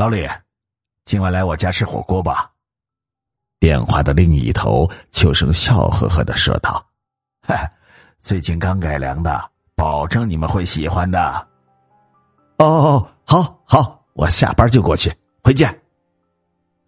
[0.00, 0.26] 老李，
[1.04, 2.50] 今晚来我家吃火锅吧。
[3.58, 6.82] 电话的另一头，秋生笑呵呵的说道
[7.46, 7.70] ：“嗨，
[8.18, 11.46] 最近刚改良的，保证你们会喜欢的。”
[12.56, 15.14] 哦哦，好好，我下班就过去，
[15.44, 15.68] 回见。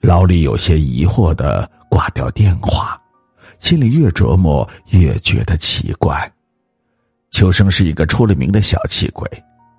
[0.01, 2.99] 老李有些疑惑的挂掉电话，
[3.59, 6.33] 心里越琢磨越觉得奇怪。
[7.31, 9.29] 秋生是一个出了名的小气鬼，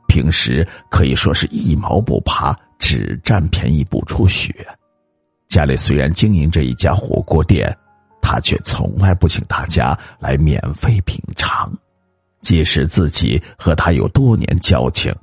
[0.08, 2.56] 平时可以说是一毛不拔。
[2.80, 4.54] 只占便宜不出血，
[5.48, 7.76] 家里虽然经营着一家火锅店，
[8.22, 11.72] 他却从来不请大家来免费品尝。
[12.42, 15.16] 即使自己和他有多年交情，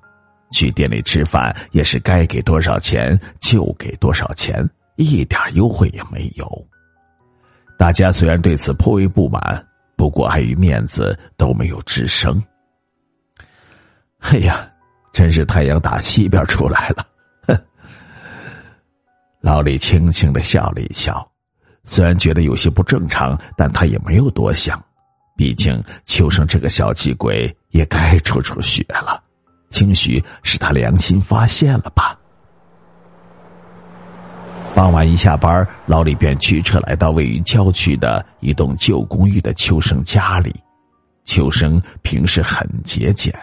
[0.53, 6.67] 去店里吃饭也是该给多少钱就给多少钱，一点优惠也没有。
[7.78, 12.43] 大家虽然对此颇为不满，不过碍于面子都没有吱声。
[14.21, 14.71] 哎呀，
[15.12, 17.06] 真是太阳打西边出来了。
[19.51, 21.27] 老李轻轻的笑了一笑，
[21.83, 24.81] 虽然觉得有些不正常，但他也没有多想。
[25.37, 29.21] 毕竟秋生这个小气鬼也该出出血了，
[29.71, 32.17] 兴许是他良心发现了吧。
[34.73, 40.55] 傍晚一下班，老李便驱车来到位于郊区的一栋旧公寓的秋生家里。
[41.25, 43.34] 秋生平时很节俭，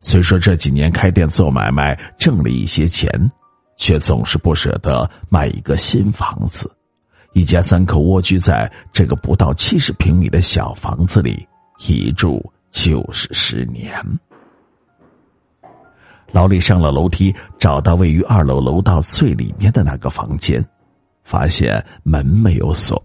[0.00, 3.10] 虽说这几年开店做买卖挣了一些钱。
[3.76, 6.70] 却总是不舍得买一个新房子，
[7.32, 11.46] 一家三口蜗居在这个不到七十平米的小房子里，
[11.86, 14.02] 一住就是十年。
[16.32, 20.64] 老李上了楼梯，找到位于二楼楼道最里面的那个房间，
[21.22, 23.00] 发现门没有锁，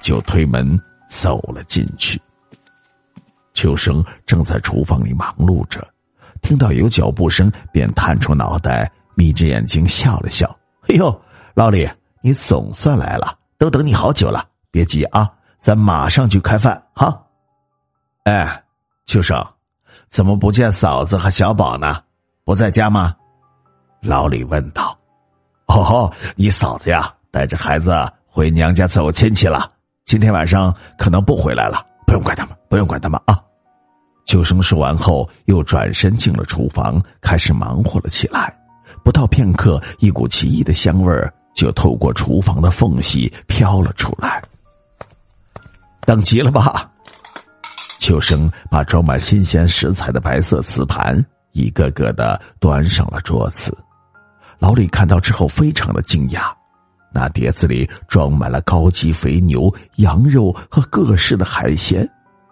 [0.00, 2.20] 就推门走了进去。
[3.52, 5.86] 秋生正在厨房里忙碌着，
[6.40, 8.90] 听到有脚步声，便探出脑袋。
[9.14, 10.48] 眯着眼睛笑了笑，
[10.88, 11.20] 哎呦，
[11.54, 11.88] 老李，
[12.22, 14.46] 你总算来了，都等你好久了。
[14.70, 17.22] 别急啊，咱马上就开饭哈。
[18.24, 18.62] 哎，
[19.04, 19.44] 秋生，
[20.08, 22.02] 怎么不见嫂子和小宝呢？
[22.44, 23.14] 不在家吗？
[24.00, 24.98] 老李问道。
[25.66, 27.94] 哦，你嫂子呀，带着孩子
[28.26, 29.70] 回娘家走亲戚了，
[30.04, 31.84] 今天晚上可能不回来了。
[32.06, 33.38] 不用管他们，不用管他们啊。
[34.24, 38.56] 秋生说完后，又转身进了厨房，开始忙活了起来。
[39.04, 41.12] 不到片刻，一股奇异的香味
[41.54, 44.42] 就透过厨房的缝隙飘了出来。
[46.06, 46.90] 等急了吧？
[47.98, 53.76] 秋生把装满新鲜食材的白色瓷盘一个个的端上了桌子。
[54.58, 56.52] 老李看到之后非常的惊讶，
[57.12, 62.08] 那碟子里装满了高级肥牛、羊肉和各式的海鲜，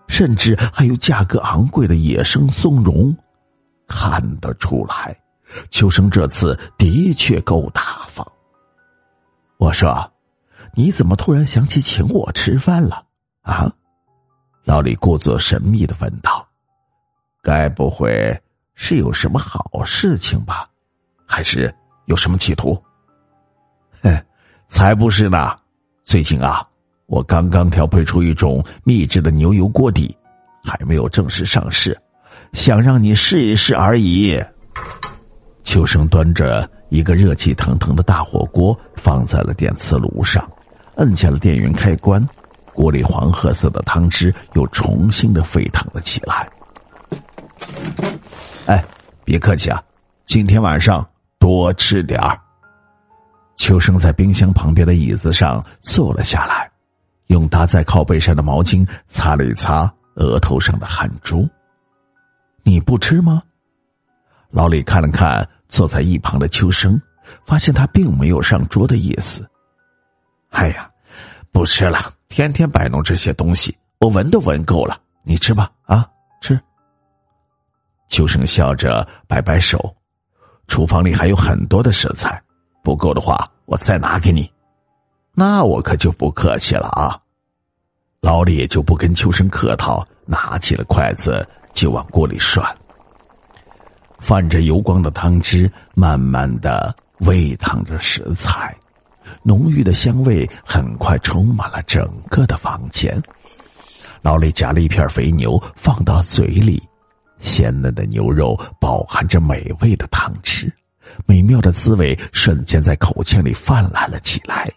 [0.06, 3.16] 甚至还有价格昂贵的野生松茸，
[3.88, 5.16] 看得出来。
[5.70, 8.26] 秋生这次的确够大方。
[9.58, 10.10] 我说
[10.74, 13.04] ：“你怎么突然想起请我吃饭了？”
[13.42, 13.70] 啊，
[14.64, 16.46] 老李故作神秘的问道
[17.42, 18.38] ：“该不会
[18.74, 20.68] 是有什么好事情吧？
[21.26, 21.74] 还是
[22.06, 22.80] 有什么企图？”
[24.02, 24.24] 哼，
[24.68, 25.56] 才不是呢！
[26.04, 26.66] 最近啊，
[27.06, 30.16] 我刚刚调配出一种秘制的牛油锅底，
[30.64, 31.98] 还没有正式上市，
[32.52, 34.42] 想让你试一试而已。
[35.70, 40.50] 秋生端着一个热气腾腾的大火锅放在了电磁炉上，
[40.96, 42.28] 摁下了电源开关，
[42.74, 46.50] 锅里黄褐色的汤汁又重新的沸腾了起来。
[48.66, 48.84] 哎，
[49.24, 49.80] 别客气啊，
[50.26, 51.08] 今天晚上
[51.38, 52.36] 多吃点儿。
[53.54, 56.68] 秋生在冰箱旁边的椅子上坐了下来，
[57.28, 61.48] 用搭在靠背上的毛巾擦了一擦额头上的汗珠。
[62.64, 63.40] 你不吃吗？
[64.50, 65.48] 老李看了看。
[65.70, 67.00] 坐在一旁的秋生，
[67.46, 69.48] 发现他并没有上桌的意思。
[70.50, 70.90] 哎呀，
[71.52, 72.12] 不吃了！
[72.28, 75.00] 天天摆弄这些东西，我闻都闻够了。
[75.22, 76.06] 你吃吧，啊，
[76.40, 76.60] 吃。
[78.08, 79.94] 秋生笑着摆摆手，
[80.66, 82.42] 厨房里还有很多的食材，
[82.82, 84.50] 不够的话我再拿给你。
[85.32, 87.18] 那我可就不客气了啊！
[88.20, 92.76] 老李也就不跟秋生客套，拿起了筷子就往锅里涮。
[94.20, 98.76] 泛着油光的汤汁慢慢的煨烫着食材，
[99.42, 103.20] 浓郁的香味很快充满了整个的房间。
[104.22, 106.80] 老李夹了一片肥牛放到嘴里，
[107.38, 110.70] 鲜嫩的牛肉饱含着美味的汤汁，
[111.26, 114.70] 美妙的滋味瞬间在口腔里泛滥了起来。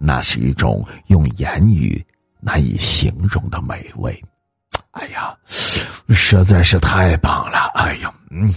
[0.00, 2.00] 那是一种用言语
[2.40, 4.16] 难以形容的美味。
[4.98, 5.34] 哎呀，
[6.08, 7.70] 实在是太棒了！
[7.74, 8.52] 哎呀，嗯。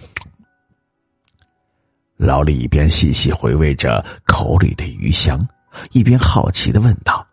[2.17, 5.47] 老李一边细细回味着口里的鱼香，
[5.91, 7.25] 一边好奇的问道：“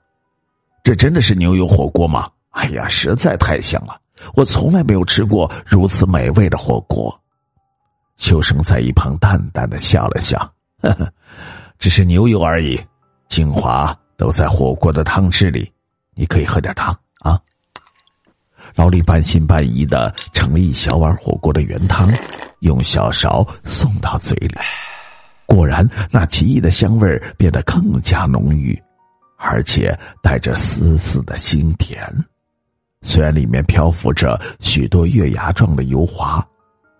[0.85, 4.01] 这真的是牛油火锅吗？”哎呀，实在太香了！
[4.35, 7.19] 我从来没有吃过如此美味的火锅。
[8.17, 10.39] 秋生在一旁淡淡的笑了笑
[10.83, 11.13] ：“呵呵，
[11.79, 12.79] 只是牛油而已，
[13.29, 15.71] 精华都在火锅的汤汁里。
[16.15, 16.95] 你可以喝点汤。”
[18.75, 22.13] 老李半信半疑的盛了一小碗火锅的原汤，
[22.61, 24.55] 用小勺送到嘴里。
[25.47, 28.81] 果然，那奇异的香味变得更加浓郁，
[29.39, 32.07] 而且带着丝丝的清甜。
[33.03, 36.47] 虽然里面漂浮着许多月牙状的油花，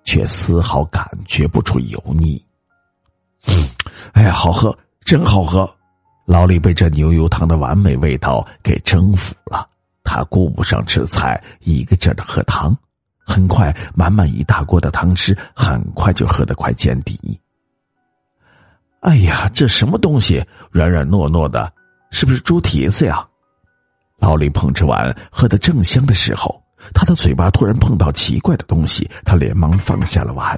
[0.05, 2.43] 却丝毫感觉不出油腻。
[4.13, 5.69] 哎呀，好喝，真好喝！
[6.25, 9.67] 老李被这牛油汤的完美味道给征服了，
[10.09, 12.75] 他顾不上吃菜，一个劲儿的喝汤。
[13.27, 17.39] 很快，满满一大锅的汤汁很快就喝得快见底。
[19.01, 21.71] 哎呀，这什么东西，软软糯糯的，
[22.11, 23.23] 是不是猪蹄子呀？
[24.17, 26.59] 老李捧着碗喝得正香的时候，
[26.95, 30.57] 他的嘴巴突然碰到奇怪的东西，他连忙放下了碗，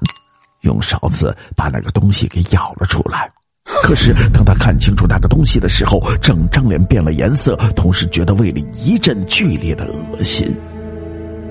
[0.61, 3.29] 用勺子把那个东西给舀了出来。
[3.83, 10.47] 可是当他看清楚那个东西的时候，整张脸变了颜色，同时觉得胃里一阵剧烈的恶心。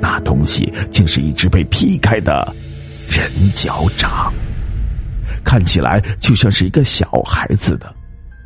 [0.01, 2.55] 那东西竟是一只被劈开的
[3.09, 4.31] 人脚掌，
[5.43, 7.93] 看起来就像是一个小孩子的，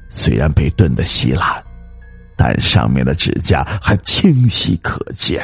[0.10, 1.64] 虽然被炖得稀烂。
[2.36, 5.44] 但上面的指甲还清晰可见。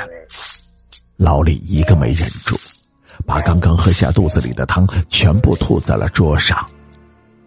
[1.18, 2.60] 老李一个没忍住，
[3.28, 6.58] 把刚刚喝下肚子里的汤全部吐在了桌上。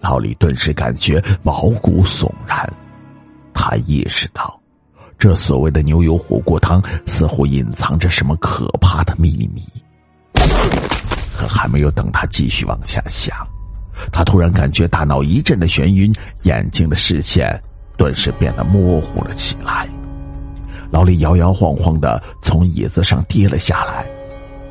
[0.03, 2.69] 老李顿时感觉毛骨悚然，
[3.55, 4.61] 他意识到，
[5.17, 9.63] 这所谓的牛油火锅汤似乎隐藏着什么可怕的秘密。
[11.35, 13.35] 可还没有等他继续往下想，
[14.13, 16.13] 他突然感觉大脑一阵的眩晕，
[16.43, 17.59] 眼睛的视线。
[17.99, 19.87] 顿时变得模糊了起来，
[20.91, 24.05] 老李摇摇晃晃的从椅子上跌了下来，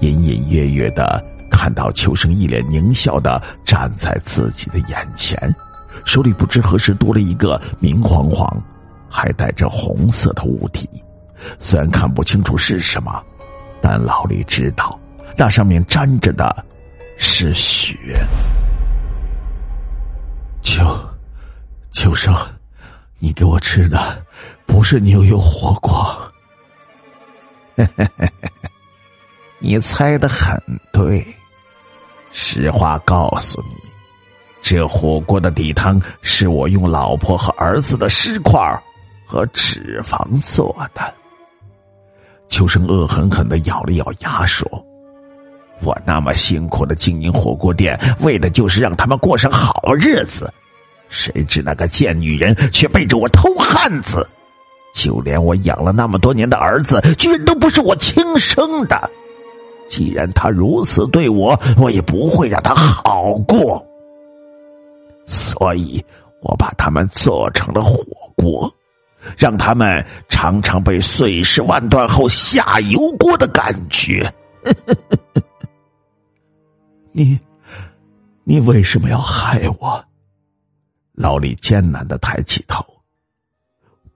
[0.02, 1.24] 隐隐约约的
[1.62, 5.38] 看到秋生一脸狞笑的站在自己的眼前，
[6.06, 8.52] 手里不知何时多了一个明晃晃、
[9.08, 10.90] 还带着红色的物体，
[11.60, 13.24] 虽然看不清楚是什么，
[13.80, 15.00] 但老李知道
[15.38, 16.66] 那上面沾着的
[17.20, 17.96] 是血。
[20.64, 20.84] 秋，
[21.92, 22.36] 秋生。
[23.20, 24.20] 你给我吃的
[24.66, 26.34] 不是牛油火锅，
[29.62, 30.60] 你猜的很
[30.92, 31.24] 对。
[32.32, 33.76] 实话告诉你，
[34.62, 38.60] 这火锅的底汤是我用老婆和儿子的尸块
[39.26, 41.14] 和脂肪做的。
[42.48, 44.68] 秋生恶狠狠的咬了咬牙说
[45.82, 50.52] ：“我那么辛苦的经营火锅店，为的就是让他们过上好日子。”
[51.10, 54.26] 谁知那个贱女人却背着我偷汉子，
[54.96, 59.10] 就连我养了那么多年的儿子，居然都不是我亲生的。
[59.88, 63.86] 既然他如此对我，我也不会让他好过。
[65.26, 66.04] 所以
[66.42, 67.98] 我把他们做成了火
[68.36, 68.74] 锅，
[69.38, 74.34] 让他们尝尝被碎尸万段后下油锅的感觉。
[77.12, 77.40] 你，
[78.44, 80.04] 你为什么要害我？
[81.14, 82.84] 老李艰难的抬起头，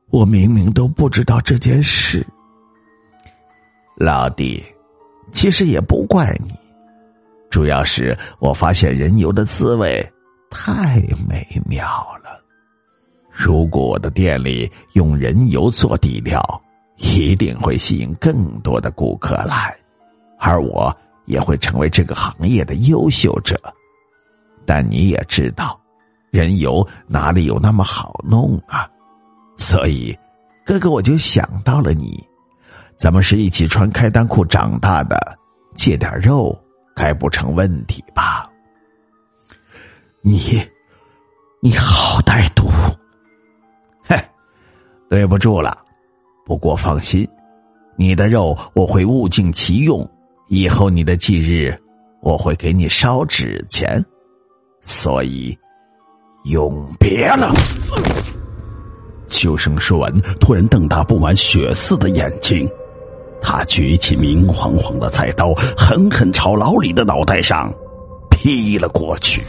[0.10, 2.25] 我明明都不知道这件事。
[3.95, 4.63] 老弟，
[5.32, 6.51] 其实也不怪你，
[7.50, 10.05] 主要是我发现人油的滋味
[10.50, 11.86] 太美妙
[12.24, 12.41] 了。
[13.29, 16.41] 如果我的店里用人油做底料，
[16.98, 19.75] 一定会吸引更多的顾客来，
[20.39, 23.60] 而我也会成为这个行业的优秀者。
[24.65, 25.79] 但你也知道。
[26.32, 28.86] 人油哪里有那么好弄啊？
[29.55, 30.13] 所以，
[30.65, 32.22] 哥哥我就想到了你，
[32.97, 35.17] 咱们是一起穿开裆裤长大的，
[35.75, 36.57] 借点肉
[36.95, 38.49] 该不成问题吧？
[40.21, 40.59] 你，
[41.61, 42.69] 你好歹毒！
[44.03, 44.17] 嘿，
[45.09, 45.77] 对不住了。
[46.45, 47.27] 不过放心，
[47.97, 50.09] 你的肉我会物尽其用，
[50.47, 51.77] 以后你的忌日
[52.21, 54.03] 我会给你烧纸钱，
[54.81, 55.57] 所以
[56.45, 57.53] 永别了。
[59.27, 62.67] 秋生说完，突然瞪大布满血丝的眼睛，
[63.47, 67.71] 他举起明晃晃的菜刀，狠狠朝老李的脑袋上
[68.31, 69.43] 劈了过去。